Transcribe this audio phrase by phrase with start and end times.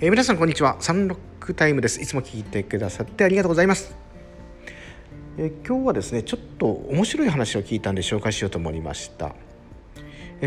[0.00, 0.76] えー、皆さんこんにちは。
[0.78, 2.00] サンロックタイムです。
[2.00, 3.96] いつも聞いてくださってありがとうございます、
[5.36, 9.34] えー、今日はですねちょっと面白い話を聞いたんで紹介しようと思いました。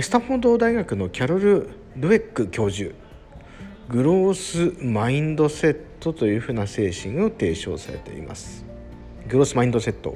[0.01, 2.95] スタンフォード大学のキャロル・ルエック教授。
[3.89, 8.63] グロースマインドセットというふうな精神を提唱されています。
[9.27, 10.15] グロースマインドセット。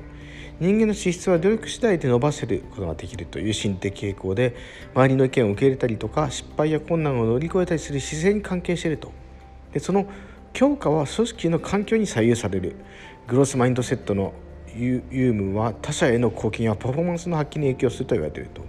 [0.61, 4.55] 人間の資質は努力次第で伸ばせることができるという心的傾向で
[4.93, 9.11] 周りの意見を受け入れたりとか失敗や困難を乗り越えたりする姿勢に関係していると。
[9.75, 10.05] でその
[10.53, 12.77] 強化は組織の環境に左右される
[13.27, 14.33] グロースマインドセットの
[14.73, 18.63] ユームは他者への貢献やパフォーマンスの発揮に影響すると言われていると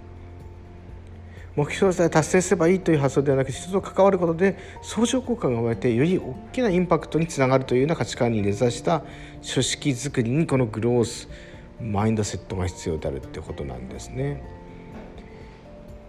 [1.55, 11.29] 目標さえ達成すればいいという発想ではなく人と関わることで相乗効果が生まれてより大きなインパクトにつながるというような価値観に根ざした組織づくりにこのグロース
[11.81, 14.43] マインドセットが必要であるってことなんですね。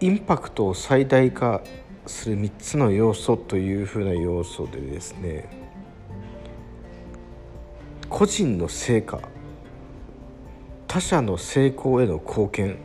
[0.01, 1.61] インパクトを最大化
[2.09, 5.47] する3つの要素というふうな要素でですね
[8.09, 9.21] 個人の成果
[10.87, 12.77] 他者の成功への貢献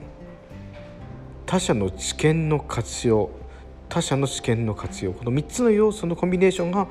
[1.46, 3.30] 他者の知見の活用
[3.88, 6.86] 他者の知見の活用この3つの要素のコンビネーションが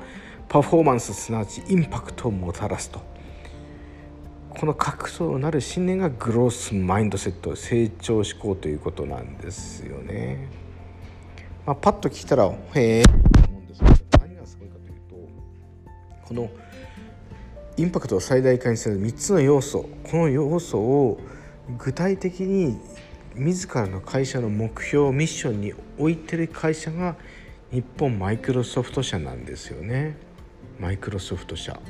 [0.48, 3.00] パフォーマンスすなわちインパクトをもたらすと
[4.50, 10.63] この核となる信念がグロースマインドセット成長志向ということなんですよね。
[11.66, 13.10] まあ、パッと聞いたらへえと
[13.48, 16.50] 思うんですけど何がすごいかというとこの
[17.76, 21.20] インパクトを最大化にする3つの要素この要素を
[21.78, 22.78] 具体的に
[23.34, 27.16] 自らの会社の目標ミッションに置いてる会社が
[27.72, 30.16] 日本マイクロソフト社なんですよね。
[30.78, 31.80] マイクロソフト社。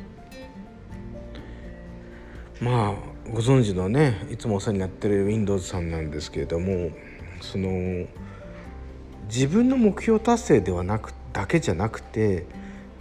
[2.61, 6.91] まあご存知のねいつもお世話になってる Windows さんなんですけれども
[7.43, 8.07] その
[9.27, 12.47] 自分の目標達成ではなくだけじゃなくて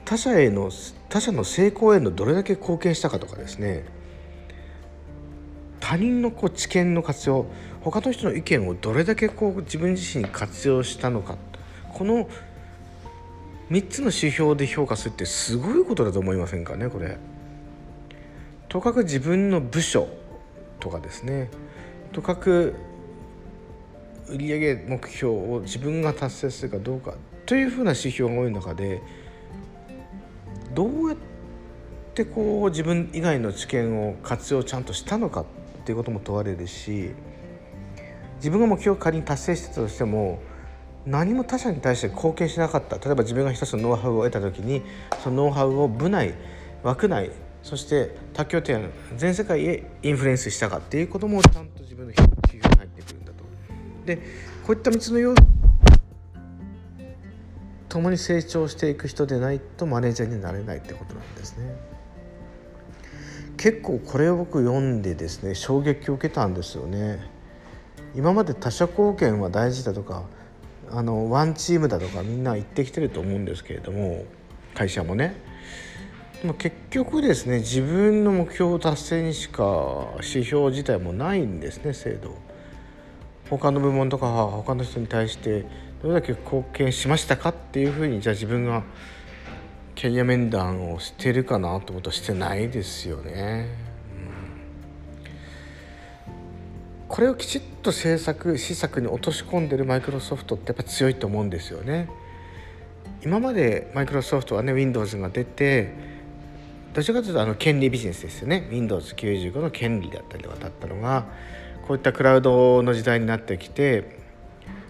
[0.06, 0.72] 他者への
[1.10, 3.86] 他者の成功へのどれだけ貢献したかとかですね。
[5.80, 7.46] 他人のこう知見の活用
[7.82, 11.38] 他の人の意見をどれだけこう自分自身に活用したのか。
[11.94, 12.28] この
[13.70, 17.18] 3つの指標で評価するってすごいことだと思いませんかねこれ。
[18.70, 20.08] とかく自分の部署
[20.80, 21.50] とかですね。
[22.12, 22.76] とかく
[24.30, 29.02] 売上目標を自分が達成するかどうかというふうな指標が多い中で
[30.74, 31.18] どうやっ
[32.14, 35.46] てこう自分以外の知見を活用ちゃんとしたのかっ
[35.86, 37.12] ていうことも問われるし
[38.38, 40.42] 自分が目標を仮に達成してたとしても
[41.06, 44.82] 何も他者に対して貢献しなかった例えば自分が一つのノウハウを得た時に
[45.24, 46.34] そのノウハウを部内
[46.82, 47.32] 枠内
[47.62, 53.23] そして他拠点全世界へインフルエンスしたかっていうこともちゃんと自分の指標に入ってくる。
[54.06, 54.18] で
[54.66, 55.44] こういった3つの要素
[57.90, 61.76] 共に成長していく人でないとマネージャーになれないってことなんですね。
[63.56, 67.20] 結構これを僕読んでですね衝撃を受けたんですよね。
[68.16, 70.24] 今まで他者貢献は大事だとか
[70.90, 74.26] あのワンチームだとかみんな言ってきてると思うんですけれども
[74.74, 75.36] 会社もね
[76.42, 82.36] でも結局ですね自分の目標達成にしか指標自体もないんですね制度
[83.50, 85.66] 他の部門とか他の人に対して
[86.02, 88.84] どれだけ貢献しましたかっていうふうにじゃあ自分が
[89.96, 93.68] キャリア面談をしてるかなと思うとしてないですよね、
[96.28, 102.10] うん、これをきちっと政策施策に落とし込んでるマイクロソフトってやっぱ強いと思うんですよね。
[103.24, 105.94] 今までマイクロソフトはね Windows が出て
[106.94, 108.68] どちらかというとあの権利ビジネスですよね。
[108.70, 111.26] Windows95 の権利だったり渡ったのが
[111.88, 114.20] こういったクラウドの時代になってきて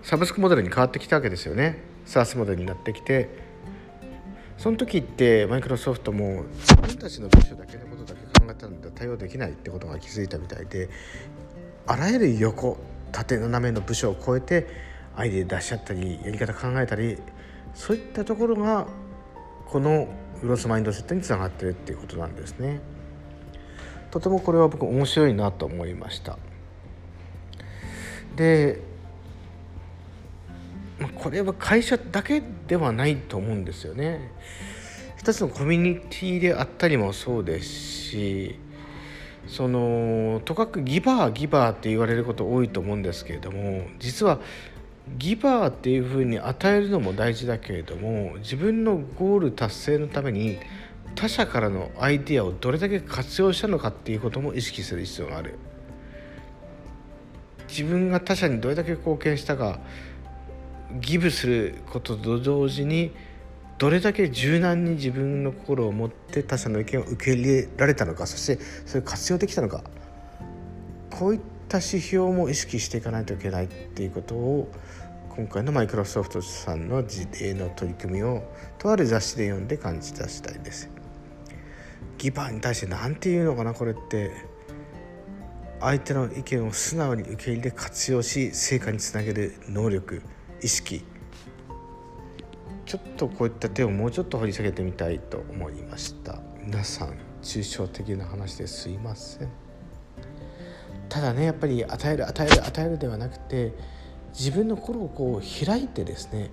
[0.04, 1.80] サブスクモデルに変わってきたわけですよね。
[2.06, 3.54] SaaS モデルになってきて。
[4.58, 10.90] その時ってマイクロソフトも自分たちの部署だけのことだけ考えたので対応できないってことが気づいたみたいで
[11.86, 12.78] あらゆる横
[13.12, 14.68] 縦斜めの部署を超えて
[15.18, 17.18] アイデア出しちゃったりやり方考えたり
[17.74, 18.88] そういったところが
[19.66, 20.08] この
[20.42, 22.80] グロスマインドセットにつながってるっていうことなんですね。
[24.12, 26.38] とてもこれは僕面白いなと思いました。
[28.36, 28.80] で
[31.00, 34.32] まこれは会社だけではないと思うんですよね。
[35.18, 38.60] 一つのコミュニティであったりもそうですし
[39.48, 44.40] そのとかくギバーギバーって言われること多いと思うんですけれども実は
[45.18, 50.60] ギバーっていうふうに与えるのも大事だけれども自分のゴール達成のために
[51.16, 55.58] 他者からのアイデアをどれだけ活用したのかっていうことも意識する必要がある。
[57.74, 59.80] 自分が他者にどれだけ貢献したか
[61.02, 63.12] ギブすることと同時に
[63.80, 69.84] どれだけ柔軟に自分の心を持って他者の意見を受け入れられたのかそしてそれを活用できたのか
[71.10, 74.72] こういった指標も意識していかないといけないっていうことを
[75.36, 78.44] 今回のマイクロソフトさんの事例の取り組みを
[78.78, 80.92] とある雑誌で読んで感じた次第です。
[82.20, 84.32] ギバーに対して何て言うのかなこれって
[85.84, 90.22] 相手の意見を素直に受け入れ活用し成果につなげる能力
[90.62, 91.04] 意識。
[92.86, 96.40] ちょっとこういった手をもうちょっと掘り下げてみたいと思いました。
[96.66, 99.50] 皆さん抽象的な話ですいません。
[101.10, 103.74] ただねやっぱり与える与える与えるではなくて
[104.30, 106.50] 自分の心をこう開いてですね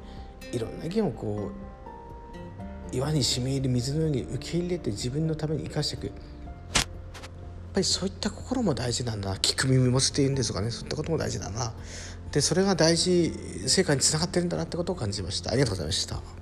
[0.51, 1.53] いろんな意見をこ
[2.93, 6.40] う岩に染み入る水のように受け入れて自分のために生かしていく。
[7.73, 10.71] ぱりそういった心も大事なんだ聞く耳持つっていうんですかね。
[10.71, 11.73] そういったことも大事だな。
[12.33, 13.33] でそれが大事
[13.67, 15.51] 成果につながってるんだなってことを感じました。
[15.51, 16.40] ありがとうございました。